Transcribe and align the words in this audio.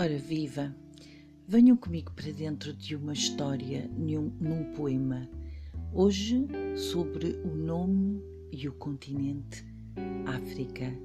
Ora 0.00 0.16
viva, 0.16 0.72
venham 1.44 1.76
comigo 1.76 2.12
para 2.12 2.30
dentro 2.30 2.72
de 2.72 2.94
uma 2.94 3.12
história 3.12 3.90
num, 3.96 4.30
num 4.40 4.72
poema. 4.74 5.28
Hoje 5.92 6.46
sobre 6.76 7.30
o 7.44 7.52
nome 7.52 8.22
e 8.52 8.68
o 8.68 8.72
continente 8.74 9.66
África, 10.24 10.96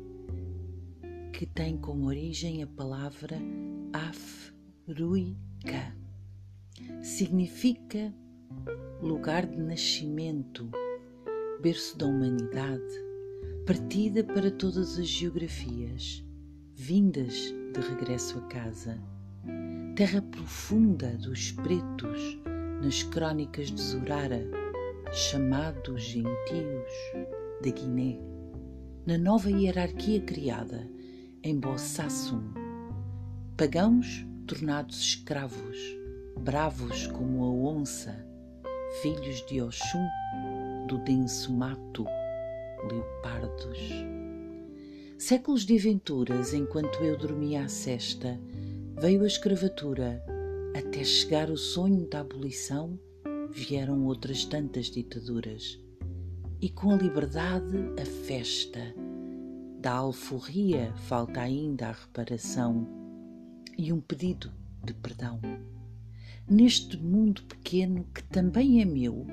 que 1.33 1.47
tem 1.47 1.75
como 1.75 2.05
origem 2.05 2.61
a 2.61 2.67
palavra 2.67 3.35
Afruica. 3.91 5.97
Significa 7.01 8.13
lugar 9.01 9.47
de 9.47 9.57
nascimento, 9.57 10.69
berço 11.63 11.97
da 11.97 12.05
humanidade, 12.05 12.93
partida 13.65 14.23
para 14.23 14.51
todas 14.51 14.99
as 14.99 15.07
geografias, 15.07 16.23
vindas 16.75 17.55
de 17.73 17.81
regresso 17.81 18.37
a 18.37 18.41
casa. 18.43 18.97
Terra 19.95 20.21
profunda 20.21 21.17
dos 21.17 21.51
pretos 21.51 22.39
nas 22.81 23.01
crónicas 23.01 23.71
de 23.71 23.81
Zurara, 23.81 24.41
chamados 25.11 26.03
gentios 26.03 26.91
da 27.63 27.69
Guiné, 27.71 28.19
na 29.05 29.17
nova 29.17 29.49
hierarquia 29.49 30.21
criada 30.21 30.87
em 31.41 31.59
Bossassum. 31.59 32.43
Pagãos 33.57 34.25
tornados 34.45 34.99
escravos, 34.99 35.77
bravos 36.39 37.07
como 37.07 37.43
a 37.43 37.49
onça, 37.49 38.15
filhos 39.01 39.43
de 39.47 39.61
Oxum, 39.61 40.07
do 40.87 40.99
denso 40.99 41.51
mato, 41.51 42.05
leopardos. 42.87 43.79
Séculos 45.25 45.65
de 45.65 45.77
aventuras 45.77 46.53
enquanto 46.53 47.01
eu 47.01 47.17
dormia 47.17 47.63
à 47.63 47.69
cesta, 47.69 48.37
veio 48.99 49.23
a 49.23 49.25
escravatura, 49.25 50.21
até 50.75 51.01
chegar 51.01 51.49
o 51.49 51.55
sonho 51.55 52.05
da 52.09 52.19
abolição, 52.19 52.99
vieram 53.49 54.05
outras 54.05 54.43
tantas 54.43 54.87
ditaduras. 54.87 55.79
E 56.59 56.69
com 56.69 56.91
a 56.91 56.97
liberdade, 56.97 57.73
a 58.01 58.05
festa. 58.05 58.81
Da 59.79 59.93
alforria 59.93 60.93
falta 61.07 61.39
ainda 61.39 61.87
a 61.87 61.91
reparação 61.93 62.85
e 63.77 63.93
um 63.93 64.01
pedido 64.01 64.51
de 64.83 64.93
perdão. 64.93 65.39
Neste 66.45 66.97
mundo 66.97 67.43
pequeno 67.43 68.05
que 68.13 68.23
também 68.23 68.81
é 68.81 68.85
meu, 68.85 69.25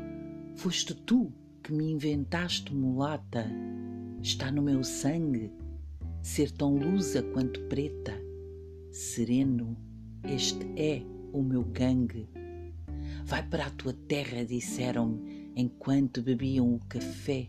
foste 0.54 0.94
tu 0.94 1.32
que 1.64 1.72
me 1.72 1.90
inventaste 1.90 2.72
mulata. 2.72 3.44
Está 4.22 4.52
no 4.52 4.62
meu 4.62 4.84
sangue 4.84 5.50
ser 6.22 6.50
tão 6.50 6.76
lusa 6.76 7.22
quanto 7.22 7.60
preta. 7.62 8.12
Sereno, 8.90 9.76
este 10.24 10.66
é 10.76 11.02
o 11.32 11.42
meu 11.42 11.64
gangue. 11.64 12.28
Vai 13.24 13.42
para 13.42 13.66
a 13.66 13.70
tua 13.70 13.92
terra, 13.92 14.44
disseram-me 14.44 15.52
enquanto 15.56 16.22
bebiam 16.22 16.74
o 16.74 16.80
café. 16.88 17.48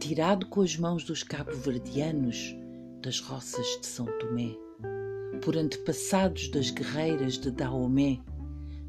Tirado 0.00 0.46
com 0.46 0.62
as 0.62 0.76
mãos 0.76 1.04
dos 1.04 1.22
cabo-verdianos 1.22 2.54
das 3.02 3.20
roças 3.20 3.66
de 3.80 3.86
São 3.86 4.06
Tomé, 4.18 4.56
por 5.42 5.56
antepassados 5.56 6.48
das 6.48 6.70
guerreiras 6.70 7.38
de 7.38 7.50
Daomé, 7.50 8.18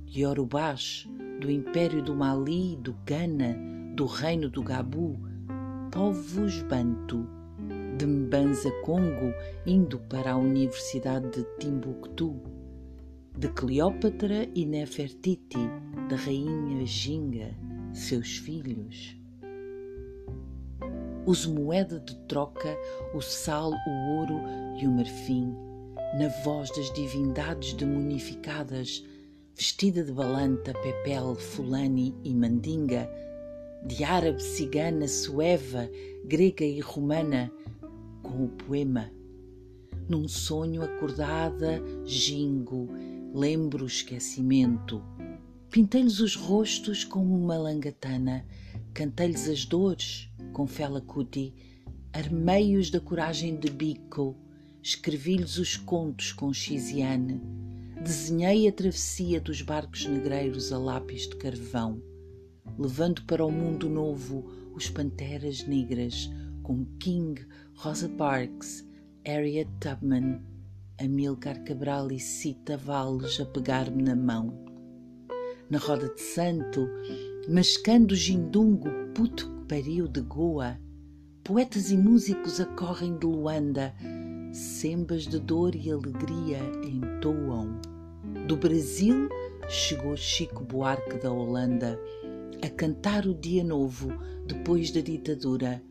de 0.06 0.22
Yorubás, 0.22 1.08
do 1.40 1.50
Império 1.52 2.02
do 2.02 2.16
Mali, 2.16 2.76
do 2.78 2.94
Ghana, 3.06 3.56
do 3.96 4.06
Reino 4.06 4.50
do 4.50 4.64
Gabu, 4.64 5.20
povos 5.92 6.62
bantu 6.64 7.39
de 8.00 8.06
Mbanza 8.06 8.72
Congo 8.86 9.34
indo 9.66 10.00
para 10.00 10.32
a 10.32 10.38
Universidade 10.38 11.30
de 11.32 11.44
Timbuktu, 11.60 12.42
de 13.38 13.50
Cleópatra 13.50 14.48
e 14.56 14.66
Nefertiti, 14.66 15.60
da 16.08 16.16
rainha 16.16 16.86
Ginga, 16.86 17.54
seus 17.92 18.38
filhos. 18.38 19.18
Uso 21.26 21.54
moeda 21.54 22.00
de 22.00 22.16
troca 22.20 22.74
o 23.14 23.20
sal, 23.20 23.74
o 23.74 24.18
ouro 24.18 24.40
e 24.82 24.88
o 24.88 24.92
marfim, 24.92 25.54
na 26.18 26.30
voz 26.46 26.70
das 26.70 26.94
divindades 26.94 27.74
demonificadas, 27.74 29.06
vestida 29.54 30.06
de 30.06 30.14
balanta, 30.14 30.72
pepel, 30.72 31.36
fulani 31.36 32.16
e 32.24 32.34
mandinga, 32.34 33.10
de 33.86 34.06
árabe, 34.06 34.42
cigana, 34.42 35.06
sueva, 35.06 35.90
grega 36.24 36.64
e 36.64 36.80
romana, 36.80 37.52
com 38.30 38.46
o 38.46 38.50
poema. 38.50 39.12
Num 40.08 40.28
sonho 40.28 40.84
acordada, 40.84 41.82
gingo, 42.06 42.88
lembro 43.34 43.86
o 43.86 43.88
esquecimento. 43.88 45.04
Pintei-lhes 45.70 46.20
os 46.20 46.36
rostos 46.36 47.04
como 47.04 47.36
uma 47.36 47.58
langatana, 47.58 48.46
cantei-lhes 48.94 49.50
as 49.50 49.66
dores 49.66 50.30
com 50.54 50.68
Fela 50.68 51.02
Kuti, 51.02 51.54
armei-os 52.14 52.90
da 52.90 53.00
coragem 53.00 53.56
de 53.56 53.70
bico, 53.70 54.36
escrevi-lhes 54.82 55.58
os 55.58 55.76
contos 55.76 56.32
com 56.32 56.54
Xiziane, 56.54 57.42
desenhei 58.04 58.68
a 58.68 58.72
travessia 58.72 59.42
dos 59.42 59.62
barcos 59.62 60.06
negreiros 60.06 60.72
a 60.72 60.78
lápis 60.78 61.28
de 61.28 61.36
carvão, 61.36 62.02
levando 62.78 63.24
para 63.24 63.46
o 63.46 63.52
mundo 63.52 63.90
novo 63.90 64.72
os 64.74 64.90
panteras 64.90 65.66
negras, 65.68 66.30
com 66.70 66.86
King, 67.00 67.44
Rosa 67.74 68.08
Parks, 68.10 68.88
Harriet 69.26 69.68
Tubman, 69.80 70.40
Amilcar 71.02 71.64
Cabral 71.64 72.12
e 72.12 72.20
Cita 72.20 72.78
Valles 72.78 73.40
a 73.40 73.46
pegar-me 73.48 74.04
na 74.04 74.16
mão. 74.16 74.54
Na 75.68 75.80
roda 75.80 76.14
de 76.14 76.22
santo, 76.22 76.88
mascando 77.50 78.12
o 78.12 78.16
gindungo 78.16 78.88
puto 79.16 79.50
que 79.50 79.66
pariu 79.66 80.08
de 80.08 80.22
Goa, 80.22 80.80
poetas 81.44 81.90
e 81.90 81.98
músicos 81.98 82.60
acorrem 82.60 83.18
de 83.18 83.26
Luanda, 83.26 83.92
sembas 84.54 85.24
de 85.24 85.40
dor 85.40 85.74
e 85.74 85.92
alegria 85.92 86.60
entoam. 86.86 87.82
Do 88.46 88.56
Brasil 88.56 89.28
chegou 89.68 90.16
Chico 90.16 90.64
Buarque 90.64 91.18
da 91.18 91.32
Holanda 91.32 92.00
a 92.62 92.70
cantar 92.70 93.26
o 93.26 93.34
dia 93.34 93.64
novo 93.64 94.10
depois 94.46 94.92
da 94.92 95.02
ditadura 95.02 95.82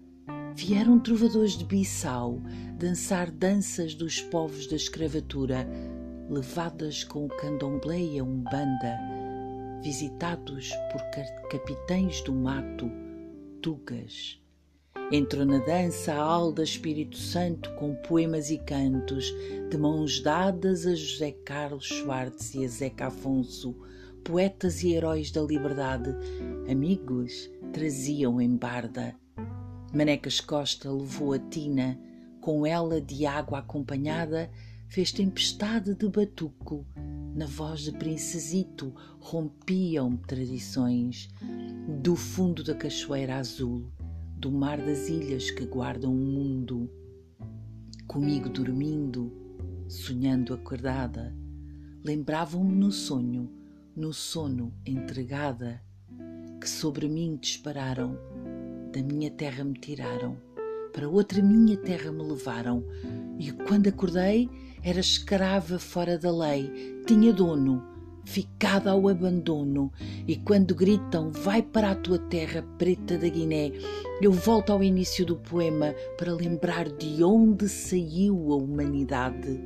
Vieram 0.61 0.99
trovadores 0.99 1.53
de 1.53 1.65
Bissau 1.65 2.43
dançar 2.77 3.31
danças 3.31 3.95
dos 3.95 4.21
povos 4.21 4.67
da 4.67 4.75
escravatura, 4.75 5.65
levadas 6.29 7.05
com 7.05 7.27
o 7.27 7.29
candomblé 7.29 8.01
e 8.01 8.19
a 8.19 8.25
umbanda, 8.25 8.99
visitados 9.81 10.73
por 10.91 11.01
capitães 11.49 12.21
do 12.23 12.33
mato, 12.33 12.91
tugas. 13.63 14.43
Entrou 15.13 15.47
na 15.47 15.59
dança 15.59 16.13
a 16.13 16.21
Alda 16.21 16.65
Espírito 16.65 17.17
Santo 17.17 17.73
com 17.77 17.95
poemas 17.95 18.51
e 18.51 18.59
cantos, 18.59 19.33
de 19.71 19.79
mãos 19.79 20.21
dadas 20.21 20.89
a 20.89 20.95
José 20.97 21.31
Carlos 21.45 21.87
Schwartz 21.87 22.57
e 22.57 22.65
a 22.65 22.69
Zeca 22.69 23.07
Afonso, 23.07 23.77
poetas 24.25 24.83
e 24.83 24.93
heróis 24.93 25.31
da 25.31 25.41
liberdade, 25.41 26.13
amigos, 26.69 27.49
traziam 27.73 28.41
em 28.41 28.57
barda 28.57 29.15
Manecas 29.93 30.39
Costa 30.39 30.93
levou 30.93 31.33
a 31.33 31.39
Tina, 31.39 31.99
com 32.43 32.67
ela 32.67 33.01
de 33.01 33.25
água 33.25 33.61
acompanhada, 33.61 34.51
fez 34.87 35.13
tempestade 35.13 35.95
de 35.95 36.07
batuco. 36.09 36.87
Na 37.35 37.47
voz 37.47 37.81
de 37.81 37.93
princesito 37.93 38.93
rompiam 39.19 40.15
tradições. 40.17 41.31
Do 42.03 42.15
fundo 42.17 42.63
da 42.63 42.75
cachoeira 42.75 43.37
azul, 43.37 43.91
do 44.37 44.53
mar 44.53 44.77
das 44.77 45.09
ilhas 45.09 45.51
que 45.51 45.65
guardam 45.65 46.13
o 46.13 46.17
mundo. 46.17 46.91
Comigo 48.07 48.51
dormindo, 48.51 49.33
sonhando 49.89 50.53
acordada, 50.53 51.35
lembravam-me 52.05 52.75
no 52.75 52.93
sonho, 52.93 53.51
no 53.97 54.13
sono 54.13 54.75
entregada, 54.85 55.83
que 56.61 56.69
sobre 56.69 57.09
mim 57.09 57.39
dispararam 57.41 58.19
da 58.93 59.03
minha 59.03 59.31
terra 59.31 59.65
me 59.65 59.75
tiraram, 59.75 60.37
para 60.93 61.09
outra 61.09 61.43
minha 61.43 61.77
terra 61.77 62.11
me 62.11 62.23
levaram, 62.23 62.85
e 63.39 63.53
quando 63.53 63.89
acordei 63.89 64.49
era 64.83 65.01
escrava 65.01 65.79
fora 65.79 66.19
da 66.19 66.31
lei, 66.31 67.03
tinha 67.07 67.33
dono, 67.33 67.85
ficada 68.25 68.91
ao 68.91 69.09
abandono, 69.09 69.93
e 70.27 70.37
quando 70.37 70.75
gritam 70.75 71.31
vai 71.31 71.63
para 71.63 71.91
a 71.91 71.95
tua 71.95 72.19
terra 72.19 72.63
preta 72.79 73.19
da 73.19 73.29
Guiné, 73.29 73.73
eu 74.21 74.33
volto 74.33 74.73
ao 74.73 74.83
início 74.83 75.25
do 75.25 75.37
poema 75.37 75.95
para 76.17 76.33
lembrar 76.33 76.89
de 76.89 77.23
onde 77.23 77.69
saiu 77.69 78.53
a 78.53 78.57
humanidade. 78.57 79.61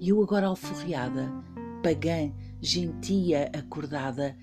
E 0.00 0.10
eu 0.10 0.22
agora 0.22 0.46
alforriada, 0.46 1.32
pagã, 1.82 2.32
gentia, 2.60 3.50
acordada, 3.52 4.36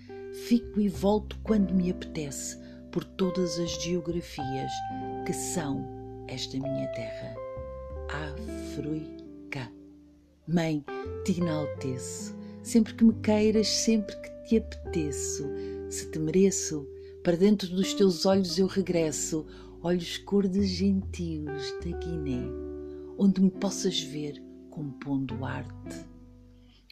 fico 0.47 0.79
e 0.79 0.89
volto 0.89 1.37
quando 1.43 1.73
me 1.73 1.91
apetece 1.91 2.64
por 2.95 3.03
todas 3.03 3.59
as 3.59 3.71
geografias 3.83 4.71
que 5.25 5.33
são 5.33 5.85
esta 6.29 6.57
minha 6.57 6.87
terra, 6.93 7.35
África. 8.31 9.69
Mãe, 10.47 10.81
te 11.25 11.41
enalteço, 11.41 12.33
sempre 12.63 12.93
que 12.93 13.03
me 13.03 13.13
queiras, 13.15 13.67
sempre 13.67 14.15
que 14.15 14.29
te 14.47 14.57
apeteço. 14.59 15.43
Se 15.89 16.09
te 16.09 16.17
mereço, 16.17 16.87
para 17.21 17.35
dentro 17.35 17.67
dos 17.67 17.93
teus 17.93 18.25
olhos 18.25 18.57
eu 18.57 18.65
regresso, 18.65 19.45
olhos 19.83 20.17
cor 20.19 20.47
de 20.47 20.65
gentios 20.65 21.73
da 21.83 21.97
Guiné, 21.97 22.47
onde 23.17 23.41
me 23.41 23.51
possas 23.51 23.99
ver 23.99 24.41
compondo 24.69 25.43
arte. 25.43 26.14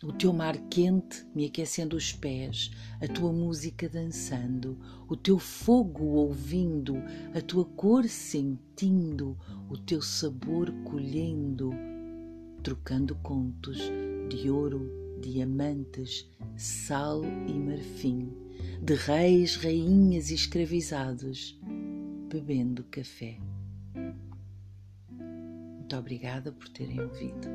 O 0.06 0.12
teu 0.12 0.34
mar 0.34 0.58
quente 0.70 1.26
me 1.34 1.46
aquecendo 1.46 1.96
os 1.96 2.12
pés, 2.12 2.70
a 3.02 3.08
tua 3.08 3.32
música 3.32 3.88
dançando, 3.88 4.78
o 5.08 5.16
teu 5.16 5.40
fogo 5.40 6.04
ouvindo, 6.04 6.96
a 7.34 7.40
tua 7.40 7.64
cor 7.64 8.04
sentindo, 8.10 9.38
o 9.70 9.78
teu 9.78 10.02
sabor 10.02 10.70
colhendo, 10.84 11.72
trocando 12.62 13.16
contos 13.16 13.80
de 14.28 14.50
ouro, 14.50 14.92
diamantes, 15.22 16.30
sal 16.58 17.22
e 17.24 17.54
marfim, 17.54 18.30
de 18.82 18.96
reis, 18.96 19.56
rainhas 19.56 20.32
e 20.32 20.36
escravizados, 20.36 21.58
bebendo 22.30 22.84
café. 22.92 23.38
Muito 25.18 25.96
obrigada 25.96 26.52
por 26.52 26.68
terem 26.68 27.00
ouvido. 27.00 27.48